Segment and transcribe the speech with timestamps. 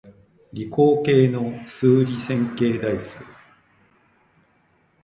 [0.51, 3.19] 理工系の数理線形代数